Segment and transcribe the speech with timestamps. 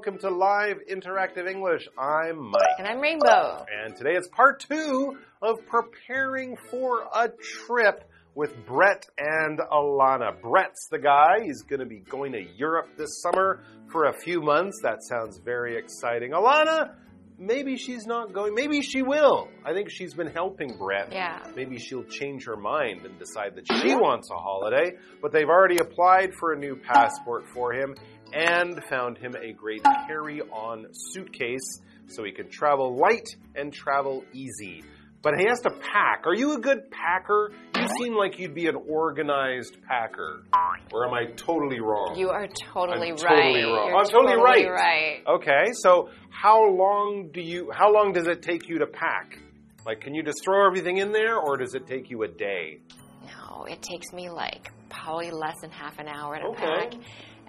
[0.00, 1.86] Welcome to Live Interactive English.
[1.98, 2.62] I'm Mike.
[2.78, 3.66] And I'm Rainbow.
[3.84, 7.28] And today is part two of preparing for a
[7.66, 10.40] trip with Brett and Alana.
[10.40, 11.44] Brett's the guy.
[11.44, 14.80] He's going to be going to Europe this summer for a few months.
[14.82, 16.30] That sounds very exciting.
[16.30, 16.94] Alana,
[17.38, 18.54] maybe she's not going.
[18.54, 19.48] Maybe she will.
[19.66, 21.12] I think she's been helping Brett.
[21.12, 21.40] Yeah.
[21.54, 24.92] Maybe she'll change her mind and decide that she wants a holiday.
[25.20, 27.96] But they've already applied for a new passport for him
[28.32, 34.24] and found him a great carry on suitcase so he can travel light and travel
[34.32, 34.82] easy.
[35.22, 36.22] But he has to pack.
[36.24, 37.52] Are you a good packer?
[37.76, 40.44] You seem like you'd be an organized packer.
[40.92, 42.16] Or am I totally wrong?
[42.16, 43.42] You are totally I'm right.
[43.42, 43.88] totally wrong.
[43.88, 44.66] You're I'm totally right.
[44.70, 45.22] right.
[45.28, 49.38] Okay, so how long do you how long does it take you to pack?
[49.84, 52.80] Like can you just throw everything in there or does it take you a day?
[53.26, 56.64] No, it takes me like probably less than half an hour to Okay.
[56.66, 56.94] pack.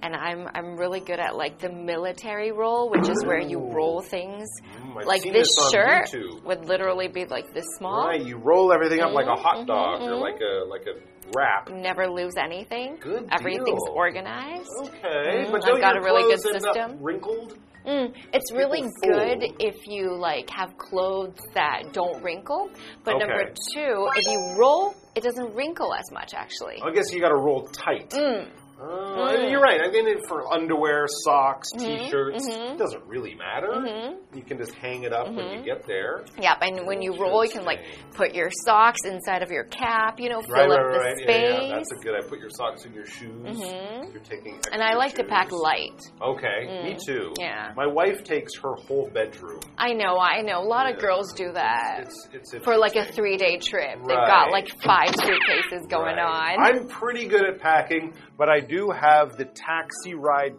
[0.04, 4.02] And I'm I'm really good at like the military roll, which is where you roll
[4.02, 4.48] things.
[4.82, 6.44] Mm, like this this shirt YouTube.
[6.44, 8.08] would literally be like this small.
[8.08, 10.22] Right, you roll everything up like a hot Mhm, dog or mhm.
[10.22, 11.00] like a like a
[11.38, 11.70] wrap.
[11.70, 12.98] Never lose anything.
[13.00, 13.94] Good Everything's deal.
[13.94, 14.70] organized.
[14.82, 16.98] Okay, Mm, but I've got a really good clothes end up system.
[17.04, 17.58] wrinkled?
[17.86, 22.70] Mm, it's really good if you like have clothes that don't wrinkle.
[23.04, 26.80] But number two, if you roll, it doesn't wrinkle as much actually.
[26.84, 28.10] I guess you got to roll tight.
[28.12, 28.48] Mm.
[28.82, 29.80] Uh, You're right.
[29.84, 33.68] I'm mean, it for underwear, socks, Mm-hmm, t-shirts, it doesn't really matter.
[33.70, 34.16] Mhm.
[34.34, 35.60] You can just hang it up when Mm-hmm.
[35.60, 36.24] you get there.
[36.42, 37.80] Yep, and when you roll, you can like
[38.16, 41.18] put your socks inside of your cap, you know, fill Right, up right, the right.
[41.18, 41.28] space.
[41.28, 42.16] Yeah, yeah, that's a good.
[42.16, 43.46] I put your socks in your shoes.
[43.62, 44.14] Mhm.
[44.14, 44.60] You're taking.
[44.72, 46.00] and I like to pack light.
[46.22, 47.34] Okay, me too.
[47.40, 47.74] yeah.
[47.76, 49.60] My wife takes her whole bedroom.
[49.78, 50.60] I know, I know.
[50.60, 53.98] A lot of girls do that It's it's for like a three day trip.
[54.08, 56.56] They've got like five suitcases going on.
[56.60, 60.56] I'm pretty good at packing, but I do have the taxi ride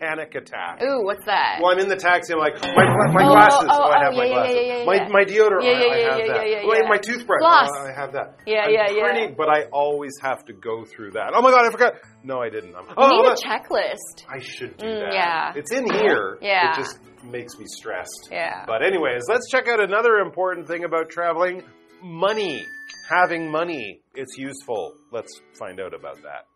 [0.00, 0.82] panic attack.
[0.82, 1.60] Ooh, what's that?
[1.62, 2.32] Well, I'm in the taxi.
[2.32, 3.68] I'm like, my, my Oh, glasses.
[3.70, 4.56] oh, I oh, have my yeah, yeah, glasses.
[4.56, 5.62] yeah, yeah, my my deodorant.
[5.62, 6.50] Yeah, I- yeah, I, have that.
[6.50, 6.88] yeah.
[6.88, 7.38] my toothbrush.
[7.40, 7.70] Floss.
[7.70, 8.34] I have that.
[8.44, 9.30] Yeah, I'm yeah, yeah.
[9.36, 11.30] But I always have to go through that.
[11.34, 11.94] Oh my god, I forgot.
[12.24, 12.74] No, I didn't.
[12.74, 14.26] I'm, you oh, need a checklist.
[14.28, 15.14] I should do Mm, that.
[15.14, 15.52] yeah.
[15.54, 16.38] It's in here.
[16.42, 16.72] Yeah.
[16.72, 18.28] It just makes me stressed.
[18.30, 18.64] Yeah.
[18.66, 21.62] But anyways, let's check out another important thing about traveling.
[22.02, 22.66] Money.
[23.08, 24.00] Having money.
[24.16, 24.94] It's useful.
[25.12, 26.46] Let's find out about that.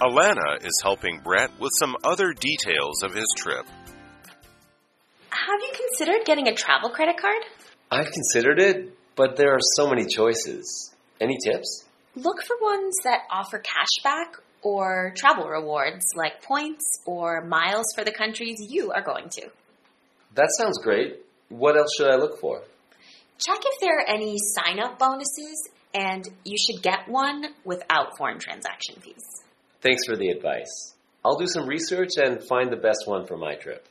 [0.00, 3.64] Alana is helping Brett with some other details of his trip.
[5.30, 7.42] Have you considered getting a travel credit card?
[7.90, 10.92] I've considered it, but there are so many choices.
[11.20, 11.84] Any tips?
[12.16, 18.12] Look for ones that offer cashback or travel rewards like points or miles for the
[18.12, 19.48] countries you are going to.
[20.34, 21.20] That sounds great.
[21.50, 22.62] What else should I look for?
[23.38, 28.40] Check if there are any sign up bonuses, and you should get one without foreign
[28.40, 29.43] transaction fees.
[29.84, 30.94] Thanks for the advice.
[31.22, 33.86] I'll do some research and find the best one for my trip.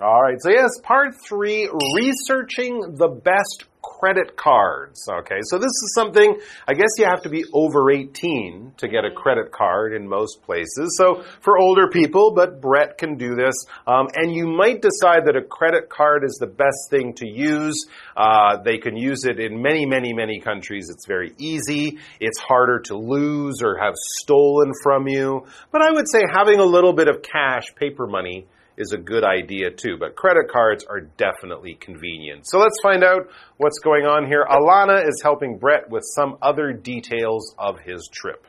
[0.00, 3.64] All right, so yes, part three researching the best
[3.98, 5.08] credit cards.
[5.08, 9.04] Okay, so this is something, I guess you have to be over 18 to get
[9.04, 10.96] a credit card in most places.
[10.98, 13.54] So for older people, but Brett can do this.
[13.86, 17.86] Um, and you might decide that a credit card is the best thing to use.
[18.16, 20.88] Uh, they can use it in many, many, many countries.
[20.90, 21.98] It's very easy.
[22.20, 25.46] It's harder to lose or have stolen from you.
[25.72, 28.46] But I would say having a little bit of cash, paper money,
[28.76, 29.96] is a good idea too.
[29.98, 32.46] But credit cards are definitely convenient.
[32.46, 34.46] So let's find out what's going on here.
[34.48, 38.46] Alana is helping Brett with some other details of his trip.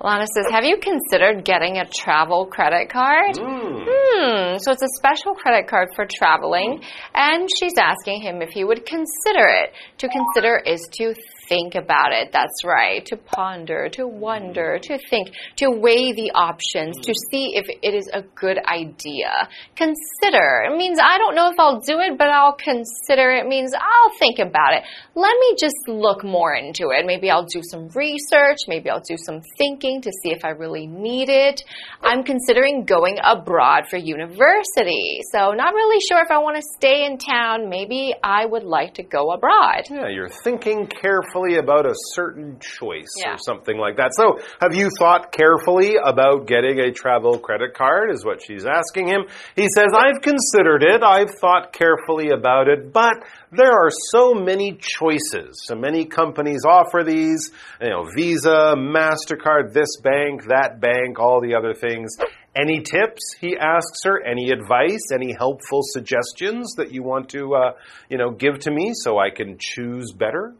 [0.00, 3.36] Lana says, Have you considered getting a travel credit card?
[3.36, 6.82] Hmm, so it's a special credit card for traveling,
[7.14, 9.72] and she's asking him if he would consider it.
[9.98, 11.14] To consider is to
[11.48, 12.30] think about it.
[12.32, 13.04] That's right.
[13.06, 17.16] To ponder, to wonder, to think, to weigh the options, to mm.
[17.30, 19.48] see if it is a good idea.
[19.76, 20.64] Consider.
[20.66, 23.30] It means I don't know if I'll do it, but I'll consider.
[23.30, 24.82] It means I'll think about it.
[25.14, 27.06] Let me just look more into it.
[27.06, 28.58] Maybe I'll do some research.
[28.68, 31.62] Maybe I'll do some thinking to see if I really need it.
[32.02, 35.20] I'm considering going abroad for university.
[35.32, 37.68] So not really sure if I want to stay in town.
[37.68, 39.84] Maybe I would like to go abroad.
[39.90, 43.34] Yeah, you're thinking carefully carefully about a certain choice Yeah.
[43.34, 44.10] or something like that.
[44.14, 48.10] So, have you thought carefully about getting a travel credit card?
[48.10, 49.24] Is what she's asking him.
[49.56, 53.14] He says, I've considered it, I've thought carefully about it, but
[53.52, 55.62] there are so many choices.
[55.66, 57.50] So many companies offer these,
[57.80, 62.16] you know, Visa, MasterCard, this bank, that bank, all the other things.
[62.56, 63.36] Any tips?
[63.40, 64.20] He asks her.
[64.24, 65.12] Any advice?
[65.14, 67.72] Any helpful suggestions that you want to, uh,
[68.08, 70.54] you know, give to me so I can choose better?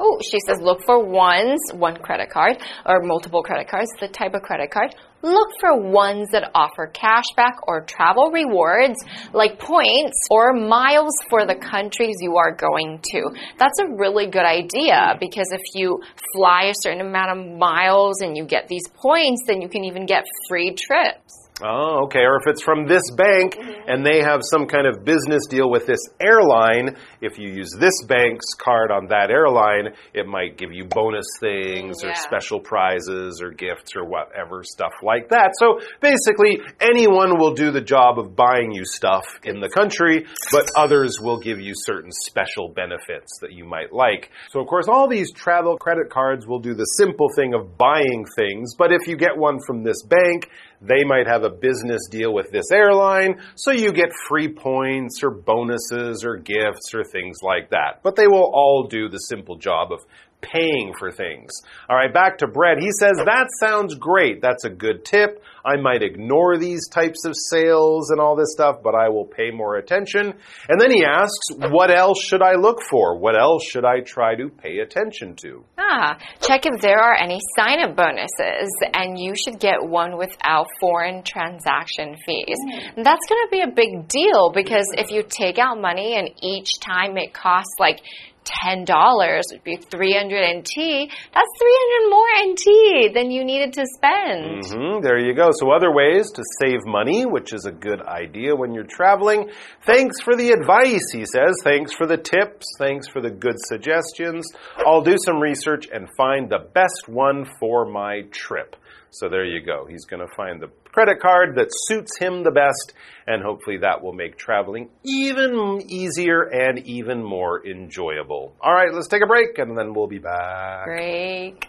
[0.00, 4.34] Oh, she says look for ones, one credit card, or multiple credit cards, the type
[4.34, 4.94] of credit card.
[5.22, 8.98] Look for ones that offer cashback or travel rewards,
[9.32, 13.30] like points or miles for the countries you are going to.
[13.56, 16.02] That's a really good idea because if you
[16.34, 20.06] fly a certain amount of miles and you get these points, then you can even
[20.06, 21.41] get free trips.
[21.64, 22.20] Oh, okay.
[22.20, 23.56] Or if it's from this bank
[23.86, 27.94] and they have some kind of business deal with this airline, if you use this
[28.08, 33.50] bank's card on that airline, it might give you bonus things or special prizes or
[33.50, 35.52] gifts or whatever stuff like that.
[35.58, 40.70] So basically, anyone will do the job of buying you stuff in the country, but
[40.76, 44.30] others will give you certain special benefits that you might like.
[44.50, 48.24] So, of course, all these travel credit cards will do the simple thing of buying
[48.36, 50.50] things, but if you get one from this bank,
[50.82, 55.30] they might have a business deal with this airline, so you get free points or
[55.30, 58.00] bonuses or gifts or things like that.
[58.02, 60.00] But they will all do the simple job of
[60.42, 61.50] paying for things.
[61.88, 62.78] All right, back to Brett.
[62.78, 64.42] He says, That sounds great.
[64.42, 65.42] That's a good tip.
[65.64, 69.50] I might ignore these types of sales and all this stuff, but I will pay
[69.52, 70.34] more attention.
[70.68, 73.16] And then he asks, What else should I look for?
[73.16, 75.64] What else should I try to pay attention to?
[75.78, 80.66] Ah, check if there are any sign up bonuses, and you should get one without
[80.80, 82.56] foreign transaction fees.
[82.96, 86.30] And That's going to be a big deal because if you take out money and
[86.42, 88.00] each time it costs like
[88.44, 94.64] $10 would be 300 NT, that's 300 more NT than you needed to spend.
[94.66, 95.50] hmm there you go.
[95.52, 99.50] So, other ways to save money, which is a good idea when you're traveling.
[99.86, 101.54] Thanks for the advice, he says.
[101.62, 102.66] Thanks for the tips.
[102.78, 104.46] Thanks for the good suggestions.
[104.86, 108.76] I'll do some research and find the best one for my trip.
[109.12, 109.86] So, there you go.
[109.88, 112.92] He's going to find the credit card that suits him the best,
[113.26, 118.54] and hopefully that will make traveling even easier and even more enjoyable.
[118.60, 120.86] All right, let's take a break and then we'll be back.
[120.86, 121.68] Break.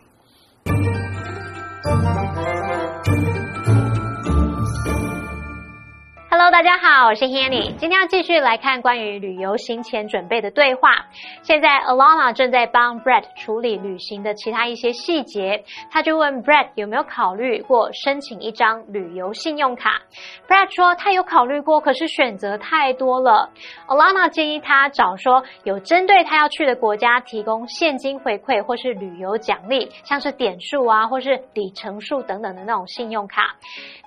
[6.43, 7.73] Hello，大家好，我是 Hanny。
[7.77, 11.05] 今天要继续来看关于旅游行前准备的对话。
[11.41, 20.01] 现在 Alana 正在帮 Brett 处理旅行的其他一些细节，他就问 Brett 有没有考虑过申请一张旅游信用卡。
[20.45, 23.49] Brett 说他有考虑过，可是选择太多了。
[23.87, 33.55] Alana 建议他找说有针对他要去的国家提供现金回馈或是旅游奖励，像是点数啊或是里程数等等的那种信用卡。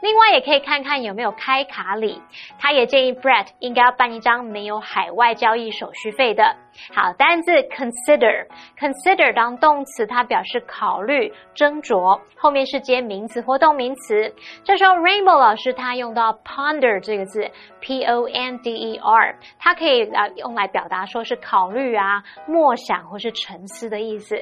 [0.03, 2.21] 另外也可以看看有没有开卡礼。
[2.59, 6.57] 他也建议 Brett 应该要办一张没有海外交易手续费的。
[6.95, 14.35] 好，单字 consider，consider 当动词，它表示考虑、斟酌，后面是接名词或动名词。
[14.65, 24.37] 这时候 Rainbow 老师他用到 ponder 这个字，p o n d e r，它可以呃用来表达说是考虑啊、默想或是沉思的意思。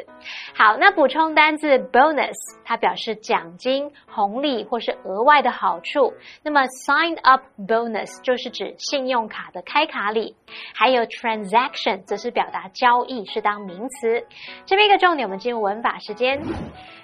[0.54, 6.12] 好，那补充单字 bonus，它表示奖金、红利或是额外的好处。
[6.42, 10.34] 那么 sign up bonus 就是指信用卡的开卡礼，
[10.74, 14.26] 还有 transaction 这是是表达交易，是当名词。
[14.64, 16.40] 这边一个重点，我们进入文法时间。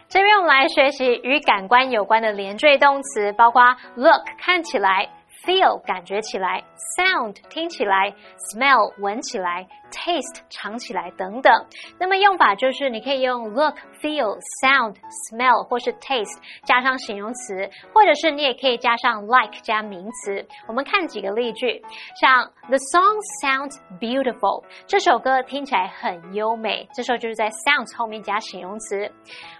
[0.08, 3.62] 这边我们来学习与感官有关的连缀动词，包括
[3.96, 5.06] look 看起来
[5.44, 6.64] ，feel 感觉起来
[6.96, 11.53] ，sound 听起来，smell 闻起来 ，taste 尝起来等等。
[11.99, 20.45] 那么用法就是你可以用 look、feel、sound、smell 或是 taste 加上形容词，或者是你也可以加上 like 加名词。
[20.67, 21.81] 我们看几个例句，
[22.21, 29.11] 像 The song sounds beautiful，这首歌听起来很优美，这时候就是在 sounds 后面加形容词。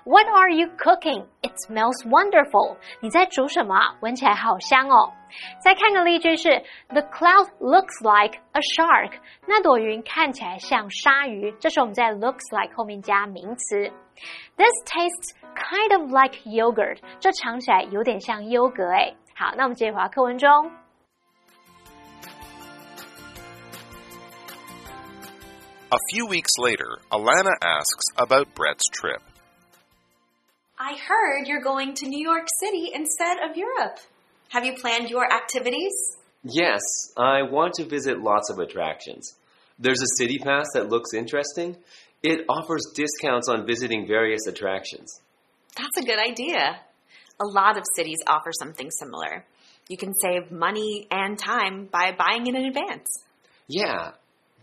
[0.03, 1.25] What are you cooking?
[1.41, 2.77] It smells wonderful。
[2.99, 3.95] 你在煮什么啊？
[4.01, 5.13] 闻起来好香哦。
[5.59, 9.13] 再看个例句是 The cloud looks like a shark。
[9.47, 11.53] 那朵云看 起来像鲨鱼。
[11.59, 13.91] 这时候我们在 looks like 后面加名词。
[14.57, 16.99] This tastes kind of like yogurt。
[17.19, 19.15] 这尝起来有点像优格诶。
[19.35, 20.71] 好，那我们接着回到课文中。
[25.89, 29.21] A few weeks later, Alana asks about Brett's trip.
[30.77, 33.99] I heard you're going to New York City instead of Europe.
[34.51, 35.93] Have you planned your activities?
[36.43, 36.81] Yes,
[37.15, 39.35] I want to visit lots of attractions.
[39.80, 41.76] There's a city pass that looks interesting.
[42.22, 45.20] It offers discounts on visiting various attractions.
[45.74, 46.80] That's a good idea.
[47.40, 49.46] A lot of cities offer something similar.
[49.88, 53.08] You can save money and time by buying it in advance.
[53.66, 54.12] Yeah.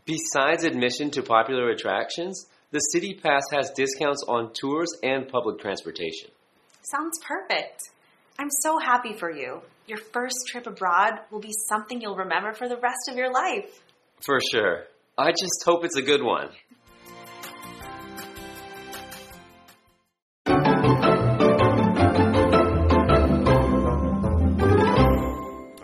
[0.05, 6.29] Besides admission to popular attractions, the City Pass has discounts on tours and public transportation.
[6.83, 7.81] Sounds perfect.
[8.38, 9.62] I'm so happy for you.
[9.88, 13.81] Your first trip abroad will be something you'll remember for the rest of your life.
[14.21, 14.83] For sure.
[15.19, 16.50] I just hope it's a good one.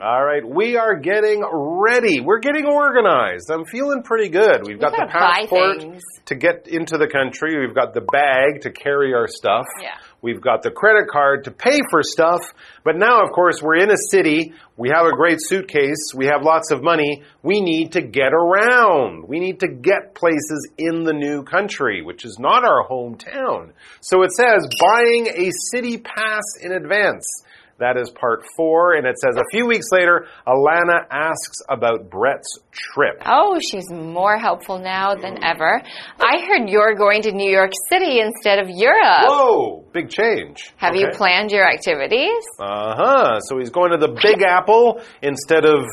[0.04, 2.20] All right, we are getting ready.
[2.20, 3.50] We're getting organized.
[3.52, 4.68] I'm feeling pretty good.
[4.68, 5.86] We've got the gotta passport
[6.26, 7.60] to get into the country.
[7.66, 9.66] We've got the bag to carry our stuff.
[9.82, 9.98] Yeah.
[10.24, 12.40] We've got the credit card to pay for stuff.
[12.86, 14.54] But now, of course, we're in a city.
[14.78, 16.14] We have a great suitcase.
[16.16, 17.24] We have lots of money.
[17.44, 19.28] We need to get around.
[19.28, 23.74] We need to get places in the new country, which is not our hometown.
[24.00, 27.44] So it says buying a city pass in advance.
[27.80, 32.60] That is part four, and it says a few weeks later, Alana asks about Brett's
[32.72, 33.22] trip.
[33.26, 35.82] Oh, she's more helpful now than ever.
[36.20, 39.28] I heard you're going to New York City instead of Europe.
[39.28, 40.72] Whoa, big change.
[40.78, 42.44] Have you planned your activities?
[42.60, 43.40] Uh huh.
[43.40, 45.84] So he's going to the Big Apple instead of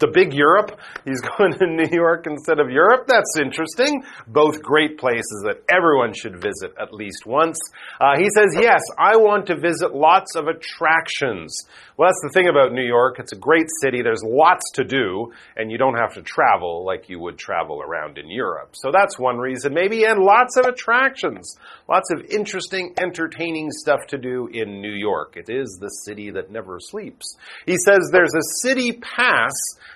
[0.00, 0.80] the Big Europe.
[1.04, 3.06] He's going to New York instead of Europe.
[3.06, 4.02] That's interesting.
[4.26, 7.60] Both great places that everyone should visit at least once.
[8.00, 11.54] Uh, he says, Yes, I want to visit lots of attractions.
[11.96, 13.18] Well, that's the thing about New York.
[13.18, 14.00] It's a great city.
[14.02, 18.16] There's lots to do, and you don't have to travel like you would travel around
[18.16, 18.70] in Europe.
[18.72, 21.56] So that's one reason, maybe, and lots of attractions.
[21.90, 25.36] Lots of interesting, entertaining stuff to do in New York.
[25.36, 27.36] It is the city that never sleeps.
[27.66, 29.52] He says there's a city pass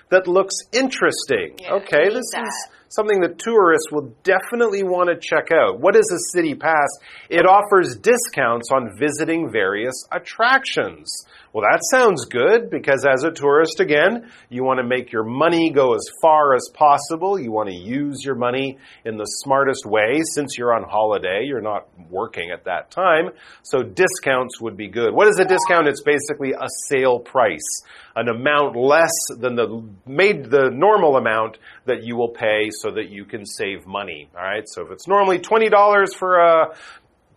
[0.09, 1.55] that looks interesting.
[1.59, 2.43] Yeah, okay, this that.
[2.43, 5.79] is something that tourists will definitely want to check out.
[5.79, 6.87] What is a city pass?
[7.29, 11.25] It offers discounts on visiting various attractions.
[11.55, 15.71] Well, that sounds good because as a tourist, again, you want to make your money
[15.71, 17.39] go as far as possible.
[17.39, 20.21] You want to use your money in the smartest way.
[20.33, 23.29] Since you're on holiday, you're not working at that time.
[23.63, 25.13] So discounts would be good.
[25.13, 25.87] What is a discount?
[25.87, 27.83] It's basically a sale price,
[28.17, 33.07] an amount less than the made the normal amount that you will pay so that
[33.07, 34.27] you can save money.
[34.35, 34.65] All right.
[34.67, 36.75] So if it's normally $20 for a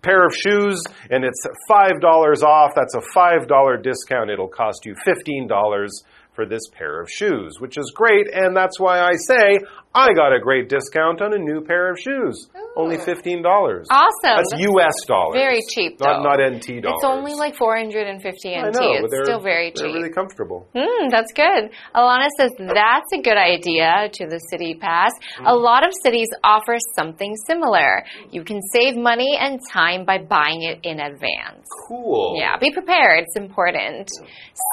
[0.02, 4.30] pair of shoes and it's $5 off, that's a $5 discount.
[4.30, 5.88] It'll cost you $15
[6.38, 8.28] for this pair of shoes, which is great.
[8.32, 9.58] And that's why I say
[9.92, 12.48] I got a great discount on a new pair of shoes.
[12.76, 13.42] Only $15.
[13.42, 14.12] Awesome.
[14.22, 15.34] That's US dollars.
[15.34, 16.22] Very cheap, Not, though.
[16.22, 17.02] not NT dollars.
[17.02, 18.54] It's only like 450 NT.
[18.54, 19.82] I know, it's still very cheap.
[19.94, 20.68] really comfortable.
[20.76, 21.70] Hmm, that's good.
[21.96, 25.10] Alana says that's a good idea to the city pass.
[25.44, 28.04] A lot of cities offer something similar.
[28.30, 31.66] You can save money and time by buying it in advance.
[31.88, 32.36] Cool.
[32.38, 33.24] Yeah, be prepared.
[33.26, 34.08] It's important.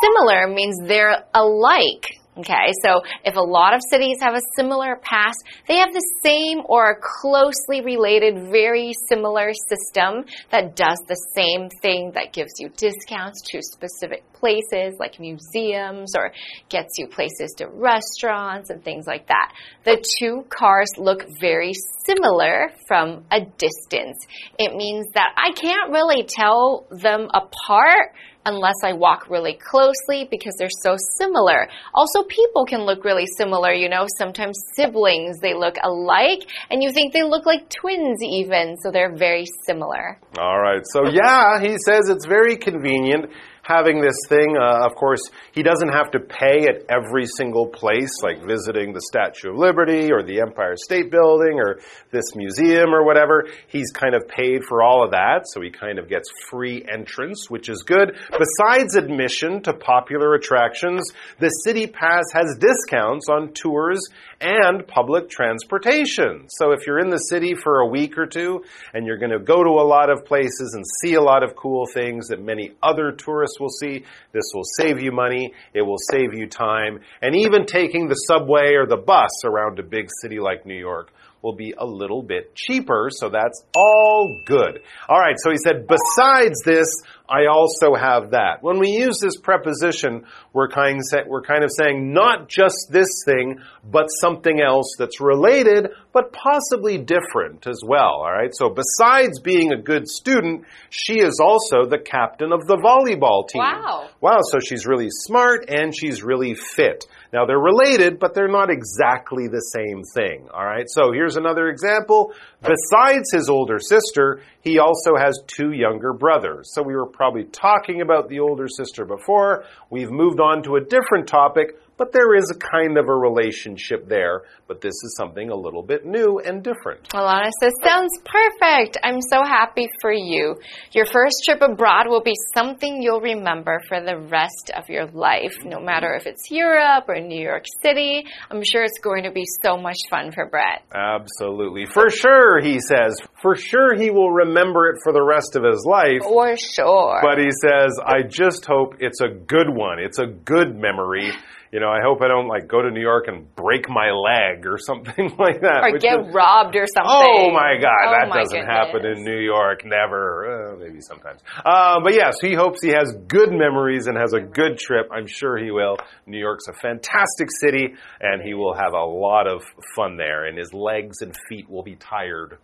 [0.04, 1.24] Similar means they're
[1.56, 2.20] alike.
[2.38, 5.36] Okay, so if a lot of cities have a similar pass,
[5.70, 11.70] they have the same or a closely related, very similar system that does the same
[11.82, 16.34] thing that gives you discounts to specific places like museums or
[16.68, 19.54] gets you places to restaurants and things like that.
[19.86, 21.72] The two cars look very
[22.06, 24.28] similar from a distance.
[24.60, 28.12] It means that I can't really tell them apart
[28.46, 31.68] unless I walk really closely because they're so similar.
[31.94, 36.92] Also, people can look really similar, you know, sometimes siblings, they look alike, and you
[36.92, 40.20] think they look like twins even, so they're very similar.
[40.38, 40.82] All right.
[40.86, 43.26] So, yeah, he says it's very convenient
[43.66, 44.56] having this thing.
[44.58, 49.02] Uh, of course, he doesn't have to pay at every single place, like visiting the
[49.02, 51.80] Statue of Liberty or the Empire State Building or
[52.12, 53.48] this museum or whatever.
[53.68, 57.50] He's kind of paid for all of that, so he kind of gets free entrance,
[57.50, 58.16] which is good.
[58.30, 61.02] Besides admission to popular attractions,
[61.40, 64.00] the City Pass has discounts on tours
[64.42, 66.48] and public transportation.
[66.50, 68.64] So if you're in the city for a week or two
[68.94, 71.56] and you're going to go to a lot of places and see a lot of
[71.56, 76.00] cool things that many other tourists will see, this will save you money, it will
[76.12, 80.40] save you time, and even taking the subway or the bus around a big city
[80.40, 81.12] like New York
[81.46, 84.82] will be a little bit cheaper, so that's all good.
[85.08, 86.88] All right, so he said, besides this,
[87.28, 88.62] I also have that.
[88.62, 93.62] When we use this preposition, we're kind, we're kind of saying not just this thing,
[93.84, 98.22] but something else that's related, but possibly different as well.
[98.22, 98.52] All right.
[98.54, 103.64] So besides being a good student, she is also the captain of the volleyball team.
[103.64, 104.10] Wow.
[104.22, 104.40] Wow.
[104.52, 107.06] So she's really smart and she's really fit.
[107.34, 110.48] Now they're related, but they're not exactly the same thing.
[110.54, 110.86] All right.
[110.88, 112.34] So here's another example.
[112.62, 116.72] Besides his older sister, he also has two younger brothers.
[116.74, 119.66] So we were probably talking about the older sister before.
[119.90, 124.08] We've moved on to a different topic, but there is a kind of a relationship
[124.08, 124.44] there.
[124.68, 127.08] But this is something a little bit new and different.
[127.10, 128.98] Alana says, sounds perfect.
[129.04, 130.56] I'm so happy for you.
[130.92, 135.64] Your first trip abroad will be something you'll remember for the rest of your life,
[135.64, 138.26] no matter if it's Europe or New York City.
[138.50, 140.82] I'm sure it's going to be so much fun for Brett.
[140.94, 141.86] Absolutely.
[141.86, 143.16] For sure, he says.
[143.42, 146.24] For sure, he will remember it for the rest of his life.
[146.24, 147.20] For sure.
[147.22, 150.00] But he says, I just hope it's a good one.
[150.00, 151.32] It's a good memory.
[151.72, 154.66] You know, I hope I don't like go to New York and break my leg
[154.66, 155.82] or something like that.
[155.84, 157.12] or get is- robbed or something.
[157.12, 159.24] Oh my God, Oh that my doesn't happen in.
[159.24, 159.82] New York.
[159.84, 160.74] Never.
[160.74, 161.42] Uh, maybe sometimes.
[161.66, 165.08] Uh, but yes, he hopes he has good memories and has a good trip.
[165.12, 165.98] I'm sure he will.
[166.28, 169.64] New York's a fantastic city, and he will have a lot of
[169.96, 170.46] fun there.
[170.46, 172.58] And his legs and feet will be tired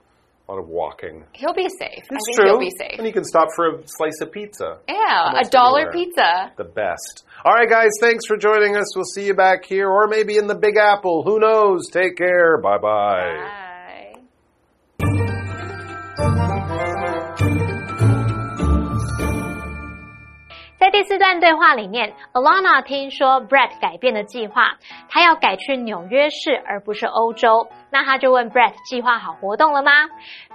[0.51, 1.25] A lot of walking.
[1.33, 2.05] He'll be safe.
[2.09, 2.47] I It's think true.
[2.47, 2.99] he'll be safe.
[2.99, 4.79] And he can stop for a slice of pizza.
[4.89, 6.07] Yeah, a Almost dollar everywhere.
[6.07, 6.53] pizza.
[6.57, 7.25] The best.
[7.45, 8.95] All right, guys, thanks for joining us.
[8.95, 11.25] We'll see you back here or maybe in the Big Apple.
[11.25, 11.89] Who knows?
[11.91, 12.59] Take care.
[12.63, 13.35] Bye bye.
[13.43, 13.67] Bye.
[20.79, 24.77] 在第四段对话里面，Alana 听说 Brett 改变了计划，
[25.09, 27.67] 他要改去纽约市而不是欧洲。
[27.92, 29.92] 那他就问 Brett 计划好活动了吗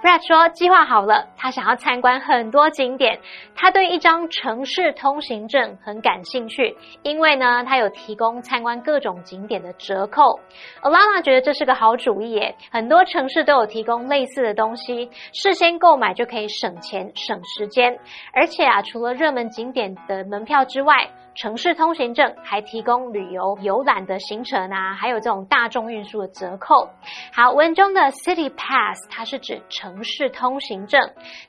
[0.01, 3.19] ？Brett 说计划好了，他想要参观很多景点，
[3.55, 10.39] 他对一张城市通行证很感兴趣，因为呢，他有提供参观各种景点的折扣。
[10.81, 17.99] Alana 觉得这是个好主意耶，很多城市都有提供类似的东西，事先购买就可以省钱省时间。
[18.33, 26.89] 而且啊，除了热门景点的门票之外，城市通行证还提供旅游游览的行程啊，还有这种大众运输的折扣。
[27.31, 30.99] 好，文中的 City Pass 它是指城市通行证，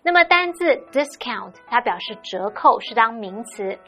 [0.02, 3.78] 那么单字 discount 它表示折扣，是当名词。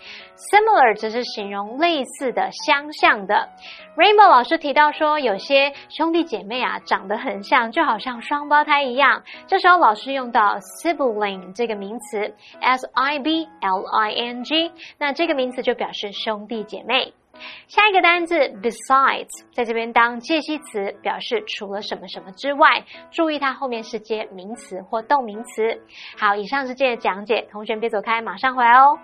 [0.50, 3.50] Similar 则是形容类似的、相像的。
[3.94, 9.22] Rainbow 老师提到说，有些兄弟姐妹啊长得很像，就好像双胞胎一样。
[9.46, 17.12] 这时候老师用到 sibling 这个名词，s i b l i n g，那这个名词就表示兄弟姐妹。
[17.68, 22.84] 下一个单字 besides 在这边当介系词，表示除了什么什么之外。
[23.10, 25.80] 注意它后面是接名词或动名词。
[26.18, 28.98] 好，以上是这个讲解，同学别走开，马上回来哦。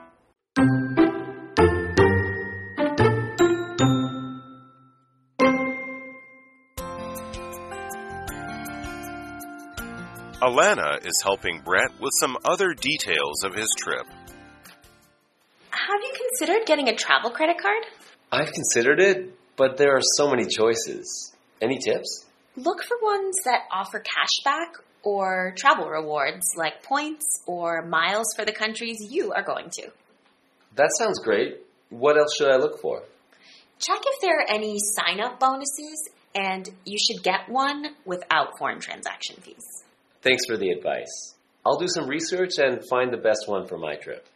[10.38, 14.06] Alana is helping Brett with some other details of his trip.
[15.86, 17.84] Have you considered getting a travel credit card?
[18.32, 21.32] I've considered it, but there are so many choices.
[21.62, 22.26] Any tips?
[22.56, 28.50] Look for ones that offer cashback or travel rewards like points or miles for the
[28.50, 29.92] countries you are going to.
[30.74, 31.58] That sounds great.
[31.90, 33.04] What else should I look for?
[33.78, 38.80] Check if there are any sign up bonuses, and you should get one without foreign
[38.80, 39.84] transaction fees.
[40.20, 41.34] Thanks for the advice.
[41.64, 44.26] I'll do some research and find the best one for my trip.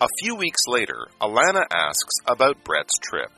[0.00, 3.30] A few weeks later, Alana asks about Brett's trip.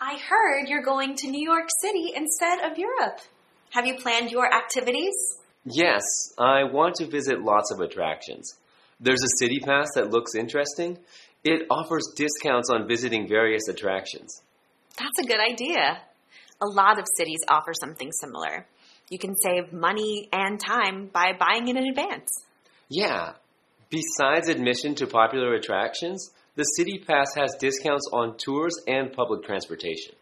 [0.00, 3.20] I heard you're going to New York City instead of Europe.
[3.70, 5.14] Have you planned your activities?
[5.64, 6.02] Yes,
[6.38, 8.54] I want to visit lots of attractions.
[9.00, 10.98] There's a city pass that looks interesting.
[11.44, 14.42] It offers discounts on visiting various attractions.
[14.98, 15.98] That's a good idea.
[16.60, 18.66] A lot of cities offer something similar.
[19.08, 22.28] You can save money and time by buying it in advance.
[22.88, 23.34] Yeah.
[23.96, 30.14] Besides admission to popular attractions, the City Pass has discounts on tours and public transportation.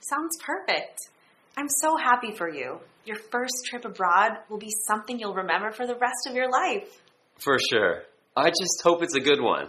[0.00, 0.98] Sounds perfect.
[1.56, 2.80] I'm so happy for you.
[3.04, 7.00] Your first trip abroad will be something you'll remember for the rest of your life.
[7.38, 8.02] For sure.
[8.36, 9.68] I just hope it's a good one.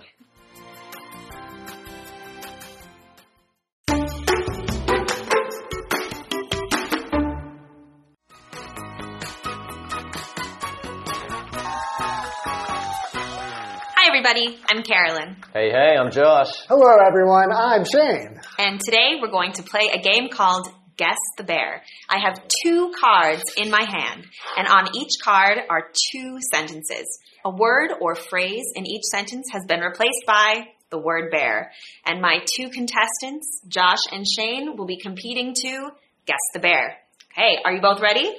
[14.13, 14.60] Everybody.
[14.67, 15.38] I'm Carolyn.
[15.54, 16.50] Hey, hey, I'm Josh.
[16.67, 17.50] Hello, everyone.
[17.50, 18.41] I'm Shane.
[18.60, 21.82] And today we're going to play a game called Guess the Bear.
[22.10, 24.26] I have two cards in my hand,
[24.58, 27.19] and on each card are two sentences.
[27.45, 31.71] A word or phrase in each sentence has been replaced by the word bear.
[32.06, 35.89] And my two contestants, Josh and Shane, will be competing to
[36.26, 36.97] guess the bear.
[37.32, 38.30] Okay, are you both ready?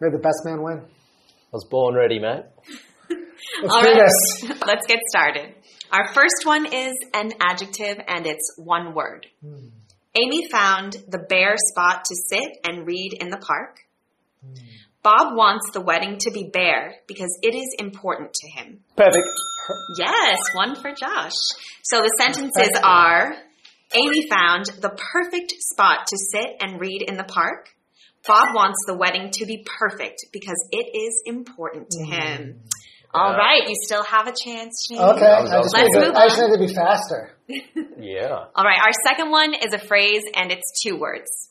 [0.00, 0.78] May the best man win.
[0.80, 2.46] I was born ready, mate.
[3.62, 4.02] Let's All do right.
[4.02, 4.60] this.
[4.66, 5.54] Let's get started.
[5.90, 9.26] Our first one is an adjective and it's one word.
[9.42, 9.68] Hmm.
[10.14, 13.78] Amy found the bear spot to sit and read in the park.
[14.44, 14.54] Hmm.
[15.02, 18.80] Bob wants the wedding to be bear because it is important to him.
[18.96, 19.26] Perfect.
[19.98, 21.32] Yes, one for Josh.
[21.82, 23.36] So the sentences are
[23.94, 27.70] Amy found the perfect spot to sit and read in the park.
[28.26, 32.12] Bob wants the wedding to be perfect because it is important to hmm.
[32.12, 32.60] him.
[33.14, 35.00] All right, you still have a chance, Shane.
[35.00, 36.66] Okay, I was- I I was just, Let's need to, move I just need to
[36.66, 37.34] be faster.
[38.00, 38.44] Yeah.
[38.54, 41.48] All right, our second one is a phrase and it's two words.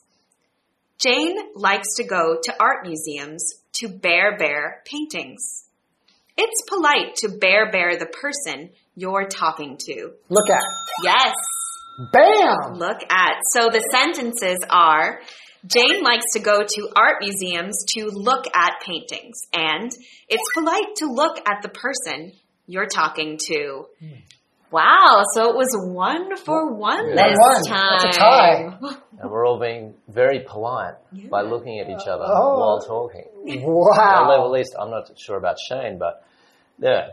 [0.98, 3.42] Jane likes to go to art museums
[3.74, 5.64] to bear bear paintings.
[6.36, 10.12] It's polite to bear bear the person you're talking to.
[10.28, 10.62] Look at.
[11.04, 11.34] Yes,
[12.12, 12.74] Bam!
[12.78, 13.34] look at.
[13.52, 15.20] So the sentences are
[15.68, 19.90] Jane likes to go to art museums to look at paintings, and
[20.28, 22.32] it's polite to look at the person
[22.66, 23.86] you're talking to.
[24.00, 24.06] Hmm.
[24.70, 27.14] Wow, so it was one for one Yeah.
[27.28, 27.64] this One-one.
[27.64, 27.98] time.
[28.02, 28.78] That's a tie.
[29.20, 30.94] And we're all being very polite
[31.28, 32.58] by looking at each other Oh.
[32.60, 33.24] while talking.
[33.34, 33.66] Wow.
[33.66, 34.44] Well, Wow.
[34.44, 36.22] at least I'm not sure about Shane, but
[36.78, 37.08] yeah.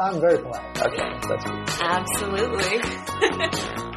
[0.00, 0.82] I'm very polite.
[0.82, 1.68] Okay, that's good.
[1.80, 2.80] Absolutely.